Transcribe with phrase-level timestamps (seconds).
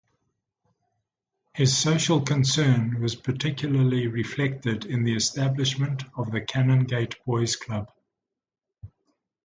[1.53, 7.93] His social concern was particularly reflected in the establishment of the Canongate Boys' Club.